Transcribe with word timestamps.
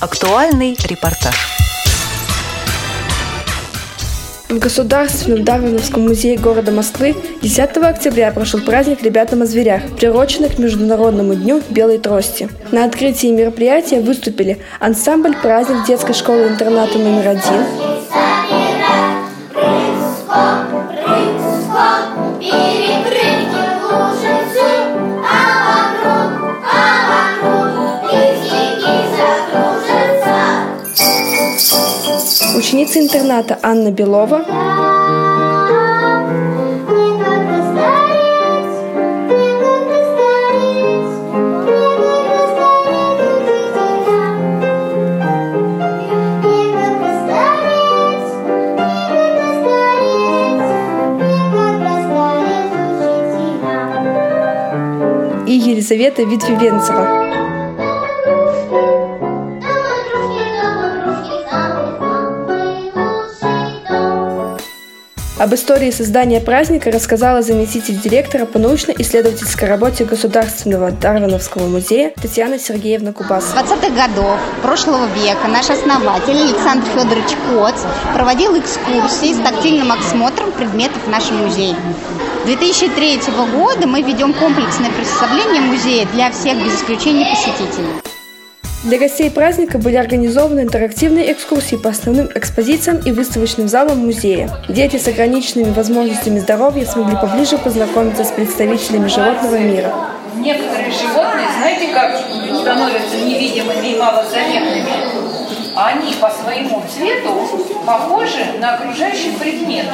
Актуальный 0.00 0.76
репортаж. 0.84 1.34
В 4.48 4.56
Государственном 4.60 5.42
Дарвиновском 5.42 6.04
музее 6.04 6.38
города 6.38 6.70
Москвы 6.70 7.16
10 7.42 7.76
октября 7.78 8.30
прошел 8.30 8.60
праздник 8.60 9.02
«Ребятам 9.02 9.42
о 9.42 9.46
зверях», 9.46 9.82
приуроченный 9.98 10.50
к 10.50 10.58
Международному 10.58 11.34
дню 11.34 11.62
белой 11.68 11.98
трости. 11.98 12.48
На 12.70 12.84
открытии 12.84 13.26
мероприятия 13.26 14.00
выступили 14.00 14.62
ансамбль 14.78 15.34
«Праздник 15.34 15.84
детской 15.88 16.14
школы-интерната 16.14 16.96
номер 16.96 17.30
один», 17.30 17.64
ученица 32.58 32.98
интерната 32.98 33.56
Анна 33.62 33.92
Белова, 33.92 34.44
и 55.46 55.72
Елизавета 55.72 56.26
Витвивенцева. 56.26 57.47
Об 65.38 65.54
истории 65.54 65.92
создания 65.92 66.40
праздника 66.40 66.90
рассказала 66.90 67.42
заместитель 67.42 67.96
директора 67.96 68.44
по 68.44 68.58
научно-исследовательской 68.58 69.68
работе 69.68 70.04
Государственного 70.04 70.90
Дарвиновского 70.90 71.68
музея 71.68 72.12
Татьяна 72.20 72.58
Сергеевна 72.58 73.12
Кубасова. 73.12 73.64
С 73.64 73.70
20-х 73.70 73.90
годов 73.90 74.40
прошлого 74.62 75.06
века 75.14 75.46
наш 75.46 75.70
основатель 75.70 76.36
Александр 76.36 76.88
Федорович 76.88 77.36
Коц 77.48 77.76
проводил 78.12 78.58
экскурсии 78.58 79.32
с 79.32 79.36
тактильным 79.36 79.92
осмотром 79.92 80.50
предметов 80.50 81.04
в 81.06 81.08
нашем 81.08 81.36
музее. 81.36 81.76
2003 82.46 83.20
года 83.54 83.86
мы 83.86 84.02
ведем 84.02 84.34
комплексное 84.34 84.90
представление 84.90 85.60
музея 85.60 86.04
для 86.14 86.32
всех 86.32 86.58
без 86.64 86.74
исключения 86.74 87.30
посетителей. 87.30 88.17
Для 88.84 88.96
гостей 88.96 89.28
праздника 89.28 89.76
были 89.76 89.96
организованы 89.96 90.60
интерактивные 90.60 91.32
экскурсии 91.32 91.74
по 91.74 91.90
основным 91.90 92.28
экспозициям 92.32 92.98
и 93.04 93.10
выставочным 93.10 93.66
залам 93.66 94.06
музея. 94.06 94.50
Дети 94.68 94.96
с 94.98 95.08
ограниченными 95.08 95.72
возможностями 95.72 96.38
здоровья 96.38 96.86
смогли 96.86 97.16
поближе 97.16 97.58
познакомиться 97.58 98.24
с 98.24 98.30
представителями 98.30 99.08
животного 99.08 99.58
мира. 99.58 99.92
Некоторые 100.36 100.92
животные, 100.92 101.48
знаете, 101.58 101.92
как 101.92 102.20
становятся 102.60 103.16
невидимыми 103.16 103.94
и 103.94 103.98
малозаметными? 103.98 105.28
Они 105.74 106.14
по 106.20 106.30
своему 106.30 106.82
цвету 106.88 107.66
похожи 107.84 108.44
на 108.60 108.74
окружающие 108.74 109.32
предметы. 109.32 109.88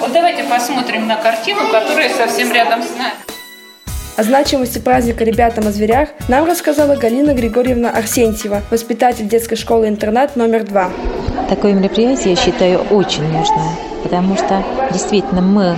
Вот 0.00 0.12
давайте 0.12 0.42
посмотрим 0.42 1.06
на 1.06 1.16
картину, 1.16 1.60
которая 1.70 2.08
совсем 2.10 2.52
рядом 2.52 2.82
с 2.82 2.90
нами. 2.98 3.27
О 4.18 4.24
значимости 4.24 4.80
праздника 4.80 5.22
«Ребятам 5.22 5.68
о 5.68 5.70
зверях» 5.70 6.08
нам 6.26 6.44
рассказала 6.44 6.96
Галина 6.96 7.34
Григорьевна 7.34 7.90
Арсентьева, 7.90 8.62
воспитатель 8.68 9.28
детской 9.28 9.54
школы-интернат 9.54 10.34
номер 10.34 10.64
два. 10.64 10.90
Такое 11.48 11.72
мероприятие, 11.72 12.30
я 12.30 12.36
считаю, 12.36 12.80
очень 12.90 13.22
нужное, 13.22 13.76
потому 14.02 14.36
что 14.36 14.64
действительно 14.92 15.40
мы 15.40 15.76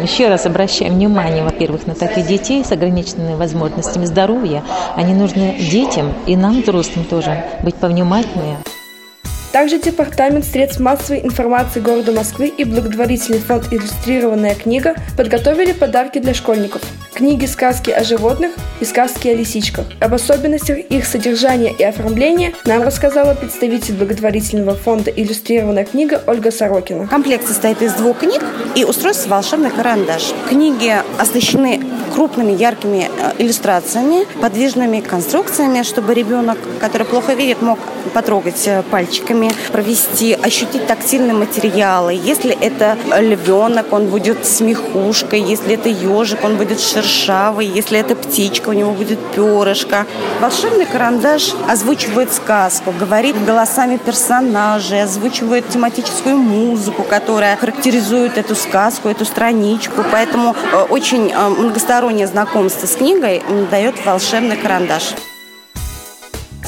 еще 0.00 0.28
раз 0.28 0.46
обращаем 0.46 0.94
внимание, 0.94 1.42
во-первых, 1.42 1.88
на 1.88 1.96
таких 1.96 2.28
детей 2.28 2.64
с 2.64 2.70
ограниченными 2.70 3.34
возможностями 3.34 4.04
здоровья. 4.04 4.62
Они 4.94 5.12
нужны 5.12 5.56
детям 5.58 6.14
и 6.28 6.36
нам, 6.36 6.62
взрослым 6.62 7.04
тоже, 7.04 7.44
быть 7.64 7.74
повнимательнее. 7.74 8.58
Также 9.50 9.80
Департамент 9.80 10.44
средств 10.44 10.78
массовой 10.78 11.24
информации 11.24 11.80
города 11.80 12.12
Москвы 12.12 12.46
и 12.46 12.62
благотворительный 12.62 13.40
фонд 13.40 13.72
«Иллюстрированная 13.72 14.54
книга» 14.54 14.94
подготовили 15.16 15.72
подарки 15.72 16.20
для 16.20 16.32
школьников. 16.32 16.80
Книги 17.14 17.44
«Сказки 17.44 17.90
о 17.90 18.04
животных» 18.04 18.52
и 18.80 18.86
«Сказки 18.86 19.28
о 19.28 19.34
лисичках». 19.34 19.84
Об 20.00 20.14
особенностях 20.14 20.78
их 20.78 21.04
содержания 21.04 21.70
и 21.70 21.84
оформления 21.84 22.54
нам 22.64 22.82
рассказала 22.82 23.34
представитель 23.34 23.94
благотворительного 23.94 24.74
фонда 24.74 25.10
«Иллюстрированная 25.10 25.84
книга» 25.84 26.22
Ольга 26.26 26.50
Сорокина. 26.50 27.06
Комплект 27.06 27.46
состоит 27.46 27.82
из 27.82 27.92
двух 27.92 28.20
книг 28.20 28.42
и 28.74 28.84
устройств 28.84 29.26
«Волшебный 29.28 29.70
карандаш». 29.70 30.32
Книги 30.48 30.94
оснащены 31.18 31.82
крупными 32.14 32.52
яркими 32.52 33.10
э, 33.16 33.32
иллюстрациями, 33.38 34.26
подвижными 34.40 35.00
конструкциями, 35.00 35.82
чтобы 35.82 36.14
ребенок, 36.14 36.58
который 36.80 37.06
плохо 37.06 37.34
видит, 37.34 37.62
мог 37.62 37.78
потрогать 38.14 38.66
э, 38.66 38.82
пальчиками, 38.90 39.50
провести, 39.72 40.34
ощутить 40.34 40.86
тактильные 40.86 41.34
материалы. 41.34 42.12
Если 42.12 42.52
это 42.52 42.96
львенок, 43.18 43.92
он 43.92 44.06
будет 44.06 44.46
с 44.46 44.60
мехушкой, 44.60 45.40
если 45.40 45.74
это 45.74 45.88
ежик, 45.88 46.44
он 46.44 46.56
будет 46.56 46.80
шершавый, 46.80 47.66
если 47.66 47.98
это 47.98 48.14
птичка, 48.14 48.70
у 48.70 48.72
него 48.72 48.92
будет 48.92 49.18
перышко. 49.34 50.06
Волшебный 50.40 50.86
карандаш 50.86 51.54
озвучивает 51.68 52.32
сказку, 52.32 52.92
говорит 52.98 53.42
голосами 53.44 53.96
персонажей, 53.96 55.02
озвучивает 55.02 55.68
тематическую 55.68 56.36
музыку, 56.36 57.02
которая 57.02 57.56
характеризует 57.56 58.38
эту 58.38 58.54
сказку, 58.54 59.08
эту 59.08 59.24
страничку. 59.24 60.04
Поэтому 60.10 60.54
э, 60.72 60.82
очень 60.90 61.32
многостороннее 62.02 62.26
знакомство 62.26 62.86
с 62.86 62.96
книгой 62.96 63.42
дает 63.70 64.04
волшебный 64.04 64.56
карандаш. 64.56 65.14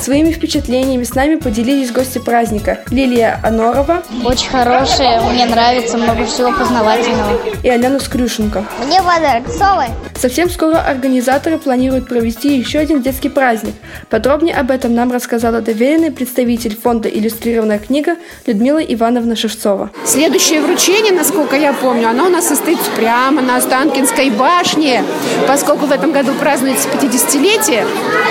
Своими 0.04 0.32
впечатлениями 0.32 1.02
с 1.02 1.14
нами 1.14 1.36
поделились 1.36 1.90
гости 1.90 2.18
праздника 2.18 2.80
Лилия 2.90 3.40
Анорова. 3.42 4.02
Очень 4.22 4.50
хорошая, 4.50 5.22
мне 5.22 5.46
нравится, 5.46 5.96
много 5.96 6.26
всего 6.26 6.52
познавательного. 6.52 7.40
И 7.62 7.70
Алена 7.70 7.98
Скрюшенко. 7.98 8.66
Мне 8.84 9.00
подарок 9.00 9.48
совы. 9.48 9.86
Совсем 10.14 10.50
скоро 10.50 10.76
организаторы 10.76 11.56
планируют 11.56 12.06
провести 12.06 12.54
еще 12.54 12.80
один 12.80 13.00
детский 13.00 13.30
праздник. 13.30 13.74
Подробнее 14.10 14.54
об 14.56 14.70
этом 14.70 14.94
нам 14.94 15.10
рассказала 15.10 15.62
доверенный 15.62 16.10
представитель 16.10 16.76
фонда 16.76 17.08
«Иллюстрированная 17.08 17.78
книга» 17.78 18.16
Людмила 18.46 18.80
Ивановна 18.80 19.36
Шевцова. 19.36 19.90
Следующее 20.04 20.60
вручение, 20.60 21.12
насколько 21.12 21.56
я 21.56 21.72
помню, 21.72 22.10
оно 22.10 22.26
у 22.26 22.28
нас 22.28 22.46
состоится 22.46 22.90
прямо 22.94 23.40
на 23.40 23.56
Останкинской 23.56 24.28
башне, 24.30 25.02
поскольку 25.48 25.86
в 25.86 25.92
этом 25.92 26.12
году 26.12 26.34
празднуется 26.34 26.88
50-летие 26.90 27.86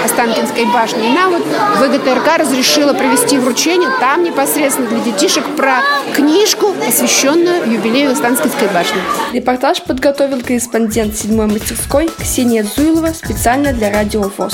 Останкинской 0.05 0.65
башни. 0.65 1.07
И 1.07 1.11
нам 1.11 1.31
вот 1.31 1.43
ВГТРК 1.79 2.39
разрешила 2.39 2.93
провести 2.93 3.37
вручение 3.37 3.89
там 3.99 4.23
непосредственно 4.23 4.87
для 4.89 4.99
детишек 4.99 5.43
про 5.55 5.81
книжку, 6.15 6.73
посвященную 6.85 7.71
юбилею 7.71 8.11
Останкинской 8.11 8.67
башни. 8.67 9.01
Репортаж 9.33 9.81
подготовил 9.81 10.41
корреспондент 10.41 11.15
седьмой 11.15 11.47
мастерской 11.47 12.09
Ксения 12.19 12.63
Зуилова 12.63 13.13
специально 13.13 13.73
для 13.73 13.91
Радио 13.91 14.21
ВОЗ. 14.37 14.53